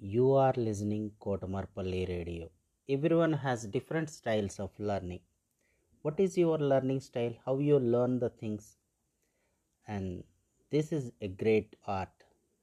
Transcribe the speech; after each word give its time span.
You 0.00 0.34
are 0.34 0.52
listening 0.56 1.10
Kotamarpally 1.20 2.08
Radio. 2.08 2.48
Everyone 2.88 3.32
has 3.32 3.66
different 3.66 4.08
styles 4.08 4.60
of 4.60 4.70
learning. 4.78 5.18
What 6.02 6.20
is 6.20 6.38
your 6.38 6.56
learning 6.56 7.00
style? 7.00 7.34
How 7.44 7.58
you 7.58 7.80
learn 7.80 8.20
the 8.20 8.28
things? 8.28 8.76
And 9.88 10.22
this 10.70 10.92
is 10.92 11.10
a 11.20 11.26
great 11.26 11.74
art. 11.84 12.10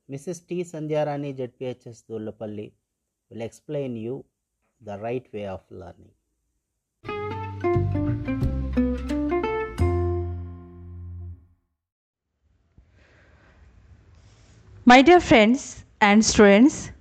Mrs. 0.10 0.48
T. 0.48 0.64
Sandhyarani 0.64 1.36
ZPHS 1.36 2.06
Dhoolapally 2.10 2.72
will 3.30 3.42
explain 3.42 3.98
you 3.98 4.24
the 4.80 4.98
right 5.00 5.28
way 5.34 5.48
of 5.48 5.62
learning. 5.70 6.12
My 14.86 15.02
dear 15.02 15.20
friends 15.20 15.84
and 16.00 16.24
students, 16.24 16.92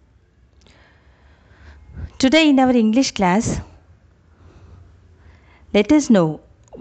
today 2.25 2.49
in 2.49 2.59
our 2.59 2.75
English 2.81 3.11
class, 3.17 3.61
let 5.75 5.93
us 5.93 6.09
know 6.09 6.41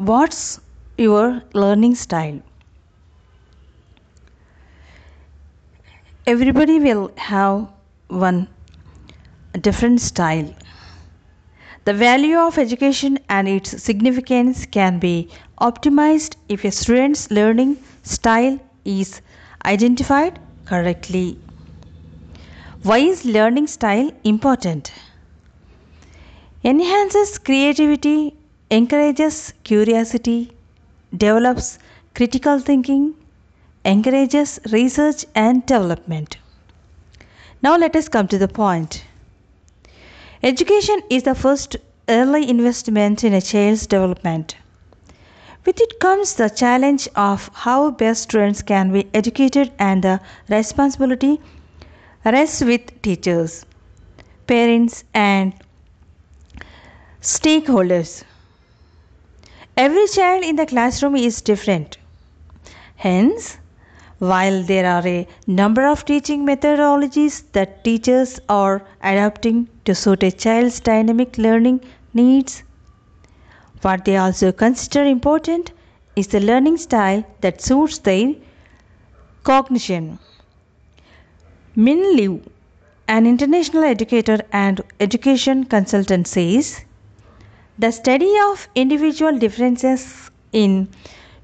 what's 0.10 0.62
your 0.98 1.44
learning 1.54 1.96
style. 1.96 2.40
Everybody 6.26 6.80
will 6.80 7.12
have 7.18 7.68
one 8.08 8.48
different 9.60 10.00
style. 10.00 10.56
The 11.84 11.94
value 11.94 12.38
of 12.38 12.58
education 12.58 13.20
and 13.28 13.50
its 13.50 13.84
significance 13.84 14.66
can 14.66 14.98
be 14.98 15.30
optimized 15.60 16.38
if 16.48 16.64
a 16.64 16.72
student's 16.72 17.30
learning 17.32 17.80
style 18.04 18.60
is 18.86 19.20
identified 19.66 20.40
correctly. 20.64 21.38
Why 22.84 23.00
is 23.00 23.26
learning 23.26 23.68
style 23.68 24.10
important? 24.24 24.94
Enhances 26.66 27.40
creativity, 27.40 28.34
encourages 28.72 29.54
curiosity, 29.66 30.54
develops 31.12 31.78
critical 32.16 32.58
thinking, 32.58 33.16
encourages 33.84 34.62
research 34.72 35.26
and 35.36 35.66
development. 35.66 36.38
Now 37.62 37.76
let 37.76 37.98
us 37.98 38.08
come 38.08 38.30
to 38.30 38.38
the 38.38 38.48
point. 38.48 39.04
Education 40.42 41.02
is 41.10 41.24
the 41.24 41.36
first 41.36 41.76
early 42.08 42.50
investment 42.50 43.26
in 43.26 43.34
a 43.34 43.42
child's 43.42 43.86
development. 43.86 44.56
With 45.66 45.82
it 45.82 46.00
comes 46.00 46.36
the 46.36 46.50
challenge 46.50 47.10
of 47.18 47.50
how 47.54 47.92
best 47.92 48.24
students 48.24 48.62
can 48.62 48.94
be 48.94 49.10
educated 49.14 49.74
and 49.80 50.02
the 50.02 50.22
responsibility 50.48 51.42
rests 52.24 52.62
with 52.62 53.02
teachers, 53.02 53.66
parents, 54.48 55.04
and 55.14 55.54
stakeholders. 57.24 58.24
Every 59.78 60.08
child 60.08 60.44
in 60.44 60.58
the 60.58 60.66
classroom 60.66 61.16
is 61.16 61.42
different. 61.42 61.98
Hence, 62.98 63.58
while 64.20 64.62
there 64.64 64.86
are 64.86 65.08
a 65.08 65.26
number 65.48 65.86
of 65.88 66.04
teaching 66.04 66.46
methodologies 66.46 67.44
that 67.54 67.86
teachers 67.86 68.42
are 68.50 68.86
adapting 69.02 69.70
to 69.86 69.96
suit 69.96 70.22
a 70.22 70.32
child's 70.32 70.82
dynamic 70.82 71.38
learning 71.38 71.80
needs, 72.14 72.64
what 73.82 74.04
they 74.04 74.18
also 74.18 74.52
consider 74.52 75.06
important 75.06 75.72
is 76.18 76.28
the 76.28 76.42
learning 76.42 76.76
style 76.76 77.24
that 77.40 77.62
suits 77.62 78.00
their 78.00 78.34
cognition. 79.44 80.20
Min 81.76 82.18
Liu, 82.18 82.42
an 83.08 83.26
international 83.26 83.84
educator 83.86 84.42
and 84.52 84.82
education 85.00 85.64
consultant, 85.64 86.28
says 86.28 86.84
the 87.78 87.92
study 87.92 88.34
of 88.50 88.68
individual 88.76 89.38
differences 89.38 90.32
in 90.52 90.88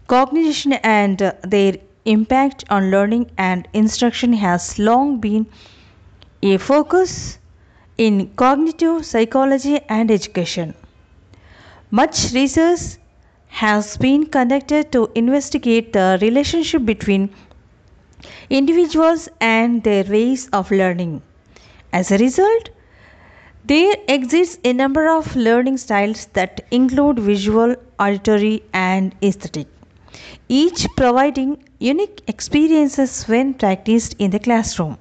cognition 0.08 0.74
and 0.74 1.20
their 1.44 1.76
impact 2.06 2.64
on 2.70 2.90
learning 2.92 3.30
and 3.38 3.68
instruction 3.74 4.34
has 4.34 4.80
long 4.80 5.20
been 5.20 5.46
a 6.42 6.58
focus 6.58 7.38
in 7.98 8.30
cognitive 8.36 9.06
psychology 9.06 9.80
and 9.90 10.10
education. 10.10 10.74
Much 11.92 12.32
research 12.34 12.98
has 13.48 13.98
been 13.98 14.26
conducted 14.26 14.92
to 14.92 15.12
investigate 15.16 15.94
the 15.94 16.18
relationship 16.22 16.86
between 16.86 17.30
individuals 18.50 19.30
and 19.42 19.84
their 19.84 20.04
ways 20.04 20.48
of 20.54 20.72
learning. 20.72 21.22
As 21.94 22.12
a 22.12 22.18
result, 22.18 22.70
there 23.70 23.96
exists 24.08 24.58
a 24.64 24.74
number 24.74 25.08
of 25.08 25.36
learning 25.36 25.78
styles 25.78 26.26
that 26.34 26.62
include 26.72 27.20
visual, 27.20 27.76
auditory, 28.00 28.64
and 28.74 29.14
aesthetic, 29.22 29.68
each 30.48 30.88
providing 30.98 31.52
unique 31.80 32.22
experiences 32.28 33.26
when 33.26 33.54
practiced 33.54 34.16
in 34.18 34.32
the 34.32 34.40
classroom. 34.40 34.98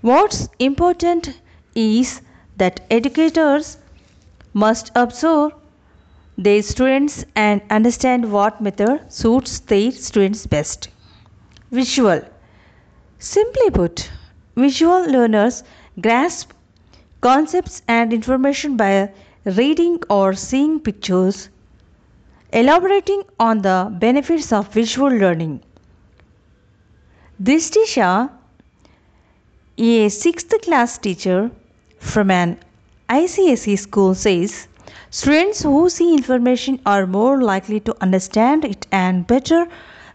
What's 0.00 0.48
important 0.60 1.40
is 1.74 2.20
that 2.56 2.80
educators 2.88 3.78
must 4.54 4.92
observe 4.94 5.52
their 6.38 6.62
students 6.62 7.24
and 7.34 7.60
understand 7.70 8.30
what 8.30 8.60
method 8.60 9.12
suits 9.12 9.58
their 9.58 9.90
students 9.90 10.46
best. 10.46 10.88
Visual. 11.72 12.20
Simply 13.18 13.70
put, 13.70 14.08
visual 14.54 15.10
learners 15.10 15.64
grasp 16.00 16.52
concepts 17.26 17.82
and 17.88 18.12
information 18.12 18.76
by 18.76 19.10
reading 19.58 19.98
or 20.08 20.32
seeing 20.32 20.78
pictures, 20.78 21.48
elaborating 22.52 23.22
on 23.40 23.62
the 23.62 23.78
benefits 24.04 24.52
of 24.52 24.72
visual 24.72 25.08
learning. 25.08 25.60
Dristisha, 27.42 28.30
a 29.78 30.06
6th 30.06 30.62
class 30.62 30.98
teacher 30.98 31.50
from 31.98 32.30
an 32.30 32.58
ICSE 33.08 33.76
school, 33.78 34.14
says 34.14 34.68
students 35.10 35.64
who 35.64 35.90
see 35.90 36.14
information 36.14 36.80
are 36.86 37.06
more 37.06 37.42
likely 37.42 37.80
to 37.80 37.96
understand 38.00 38.64
it 38.64 38.86
and 38.92 39.26
better 39.26 39.66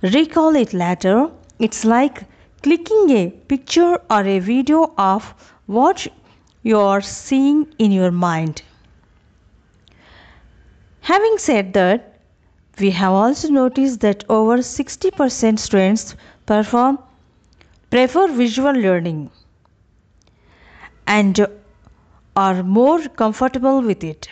recall 0.02 0.56
it 0.56 0.74
later. 0.74 1.30
It's 1.60 1.84
like 1.84 2.24
clicking 2.64 3.10
a 3.10 3.30
picture 3.54 4.00
or 4.10 4.24
a 4.24 4.40
video 4.40 4.94
of 4.98 5.34
what 5.66 6.08
you 6.64 6.80
are 6.80 7.02
seeing 7.02 7.68
in 7.80 7.92
your 7.92 8.12
mind. 8.12 8.62
Having 11.02 11.38
said 11.40 11.74
that, 11.74 12.20
we 12.80 12.92
have 12.92 13.14
also 13.14 13.50
noticed 13.50 14.00
that 14.02 14.24
over 14.30 14.58
60% 14.58 15.60
students 15.60 16.16
perform 16.46 17.00
prefer 17.90 18.28
visual 18.28 18.72
learning 18.72 19.30
and 21.08 21.46
are 22.36 22.64
more 22.64 23.02
comfortable 23.22 23.82
with 23.82 24.04
it 24.04 24.30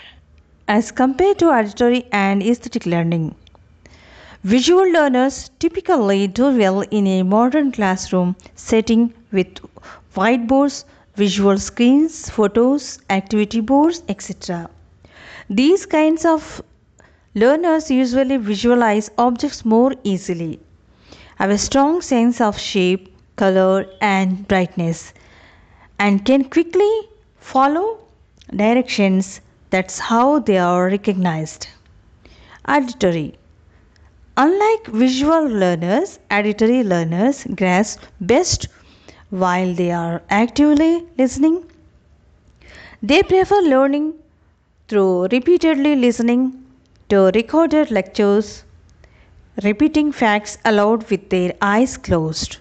as 0.67 0.91
compared 0.91 1.37
to 1.39 1.49
auditory 1.49 2.05
and 2.11 2.41
aesthetic 2.41 2.85
learning. 2.85 3.35
Visual 4.43 4.89
learners 4.91 5.51
typically 5.59 6.27
do 6.27 6.57
well 6.57 6.81
in 6.81 7.05
a 7.07 7.23
modern 7.23 7.71
classroom 7.71 8.35
setting 8.55 9.13
with 9.31 9.59
whiteboards, 10.15 10.85
visual 11.19 11.57
screens, 11.57 12.29
photos, 12.29 12.99
activity 13.09 13.61
boards, 13.61 14.03
etc. 14.07 14.69
These 15.49 15.85
kinds 15.85 16.25
of 16.25 16.61
learners 17.35 17.91
usually 17.91 18.37
visualize 18.37 19.11
objects 19.17 19.65
more 19.65 19.93
easily, 20.03 20.59
have 21.37 21.49
a 21.49 21.57
strong 21.57 22.01
sense 22.01 22.41
of 22.41 22.59
shape, 22.59 23.09
color, 23.35 23.85
and 24.01 24.47
brightness, 24.47 25.13
and 25.99 26.23
can 26.25 26.45
quickly 26.55 26.91
follow 27.37 27.99
directions. 28.55 29.41
That's 29.71 29.99
how 29.99 30.39
they 30.39 30.57
are 30.57 30.85
recognized. 30.85 31.67
Auditory. 32.67 33.37
Unlike 34.37 34.87
visual 34.87 35.47
learners, 35.47 36.19
auditory 36.31 36.83
learners 36.83 37.45
grasp 37.55 38.03
best 38.21 38.67
while 39.29 39.73
they 39.73 39.91
are 39.91 40.21
actively 40.29 41.05
listening. 41.17 41.63
They 43.01 43.23
prefer 43.23 43.61
learning 43.61 44.13
through 44.87 45.27
repeatedly 45.27 45.95
listening 45.95 46.65
to 47.09 47.31
recorded 47.33 47.91
lectures, 47.91 48.63
repeating 49.63 50.11
facts 50.11 50.57
aloud 50.65 51.09
with 51.09 51.29
their 51.29 51.53
eyes 51.61 51.97
closed, 51.97 52.57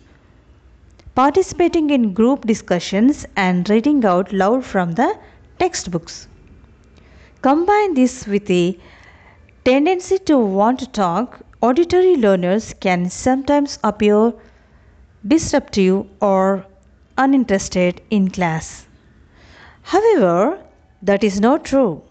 participating 1.14 1.90
in 1.90 2.12
group 2.14 2.46
discussions, 2.46 3.26
and 3.36 3.68
reading 3.68 4.04
out 4.04 4.32
loud 4.32 4.64
from 4.64 4.92
the 4.92 5.18
textbooks. 5.58 6.28
Combine 7.42 7.94
this 7.94 8.26
with 8.26 8.50
a 8.50 8.78
tendency 9.64 10.18
to 10.18 10.38
want 10.38 10.78
to 10.80 10.86
talk, 10.88 11.40
auditory 11.60 12.16
learners 12.16 12.74
can 12.80 13.10
sometimes 13.10 13.78
appear 13.82 14.32
disruptive 15.26 16.06
or 16.20 16.64
uninterested 17.16 18.00
in 18.10 18.30
class. 18.30 18.86
However, 19.82 20.62
that 21.02 21.24
is 21.24 21.40
not 21.40 21.64
true. 21.64 22.02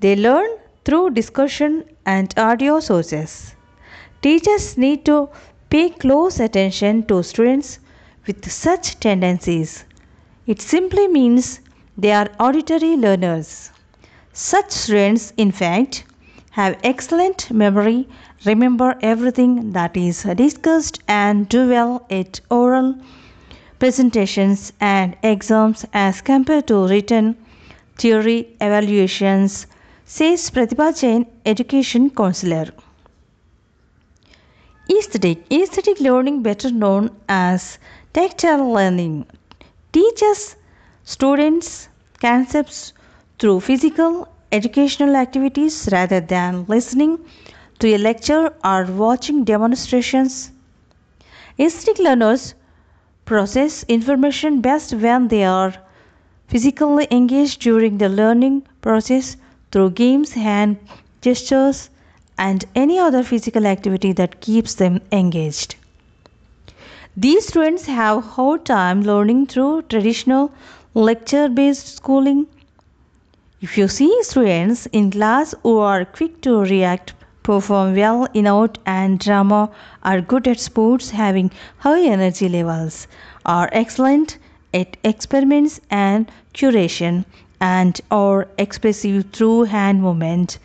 They 0.00 0.16
learn 0.16 0.48
through 0.84 1.10
discussion 1.10 1.84
and 2.06 2.32
audio 2.38 2.80
sources. 2.80 3.54
Teachers 4.22 4.76
need 4.76 5.04
to 5.06 5.28
pay 5.70 5.90
close 5.90 6.40
attention 6.40 7.04
to 7.06 7.22
students 7.22 7.78
with 8.26 8.50
such 8.50 8.98
tendencies. 9.00 9.84
It 10.46 10.60
simply 10.60 11.08
means 11.08 11.60
they 11.96 12.12
are 12.12 12.28
auditory 12.38 12.96
learners. 12.96 13.70
Such 14.32 14.70
students, 14.70 15.32
in 15.36 15.52
fact, 15.52 16.04
have 16.50 16.78
excellent 16.82 17.50
memory, 17.50 18.08
remember 18.44 18.96
everything 19.02 19.72
that 19.72 19.96
is 19.96 20.22
discussed, 20.36 21.00
and 21.06 21.48
do 21.48 21.68
well 21.68 22.06
at 22.10 22.40
oral 22.50 22.96
presentations 23.78 24.72
and 24.80 25.16
exams 25.22 25.86
as 25.92 26.20
compared 26.20 26.66
to 26.66 26.86
written 26.86 27.36
theory 27.96 28.48
evaluations, 28.60 29.66
says 30.04 30.50
Pratibha 30.50 30.98
Jain, 31.00 31.26
education 31.46 32.10
counselor. 32.10 32.66
Aesthetic. 34.90 35.38
Aesthetic 35.52 36.00
learning, 36.00 36.42
better 36.42 36.70
known 36.70 37.10
as 37.28 37.78
tactile 38.12 38.72
learning, 38.72 39.24
teaches 39.92 40.56
students 41.04 41.88
concepts 42.20 42.92
through 43.38 43.60
physical 43.60 44.28
educational 44.52 45.16
activities 45.16 45.88
rather 45.92 46.20
than 46.20 46.64
listening 46.68 47.18
to 47.78 47.94
a 47.94 47.98
lecture 47.98 48.52
or 48.64 48.84
watching 48.84 49.44
demonstrations. 49.44 50.52
Aesthetic 51.58 51.98
learners 51.98 52.54
process 53.24 53.84
information 53.88 54.60
best 54.60 54.94
when 54.94 55.28
they 55.28 55.44
are 55.44 55.74
physically 56.48 57.06
engaged 57.10 57.60
during 57.60 57.98
the 57.98 58.08
learning 58.08 58.62
process 58.80 59.36
through 59.70 59.90
games, 59.90 60.32
hand 60.32 60.76
gestures, 61.20 61.90
and 62.38 62.64
any 62.74 62.98
other 62.98 63.22
physical 63.22 63.66
activity 63.66 64.12
that 64.12 64.40
keeps 64.40 64.74
them 64.74 65.00
engaged. 65.12 65.76
These 67.16 67.46
students 67.48 67.86
have 67.86 68.24
hard 68.24 68.64
time 68.64 69.02
learning 69.02 69.46
through 69.46 69.82
traditional 69.82 70.50
lecture 70.94 71.48
based 71.48 71.96
schooling. 71.96 72.46
If 73.62 73.76
you 73.76 73.88
see 73.88 74.22
students 74.22 74.86
in 74.86 75.10
class 75.10 75.54
who 75.62 75.80
are 75.80 76.06
quick 76.06 76.40
to 76.40 76.60
react, 76.60 77.12
perform 77.42 77.94
well 77.94 78.26
in 78.32 78.46
art 78.46 78.78
and 78.86 79.18
drama, 79.18 79.68
are 80.02 80.22
good 80.22 80.48
at 80.48 80.58
sports, 80.58 81.10
having 81.10 81.50
high 81.76 82.00
energy 82.00 82.48
levels, 82.48 83.06
are 83.44 83.68
excellent 83.70 84.38
at 84.72 84.96
experiments 85.04 85.78
and 85.90 86.32
curation, 86.54 87.26
and 87.60 88.00
are 88.10 88.48
expressive 88.56 89.26
through 89.30 89.64
hand 89.64 90.00
movement, 90.00 90.58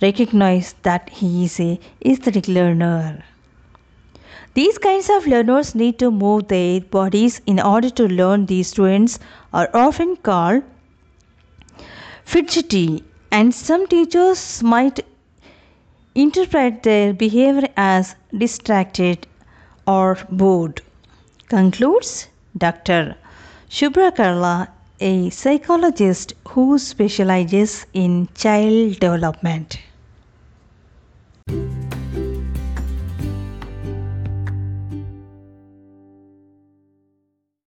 recognize 0.00 0.74
that 0.84 1.10
he 1.10 1.44
is 1.44 1.60
a 1.60 1.78
aesthetic 2.06 2.48
learner. 2.48 3.22
These 4.54 4.78
kinds 4.78 5.10
of 5.10 5.26
learners 5.26 5.74
need 5.74 5.98
to 5.98 6.10
move 6.10 6.48
their 6.48 6.80
bodies 6.80 7.42
in 7.44 7.60
order 7.60 7.90
to 7.90 8.08
learn. 8.08 8.46
These 8.46 8.68
students 8.68 9.18
are 9.52 9.68
often 9.74 10.16
called 10.16 10.62
fidgety, 12.30 13.02
and 13.30 13.54
some 13.54 13.86
teachers 13.86 14.62
might 14.62 15.00
interpret 16.14 16.82
their 16.82 17.14
behavior 17.14 17.66
as 17.74 18.14
distracted 18.36 19.26
or 19.86 20.18
bored. 20.30 20.82
Concludes 21.48 22.28
Dr. 22.56 23.16
Shubhra 23.70 24.14
Karla, 24.14 24.68
a 25.00 25.30
psychologist 25.30 26.34
who 26.48 26.78
specializes 26.78 27.86
in 27.94 28.28
child 28.34 29.00
development. 29.00 29.78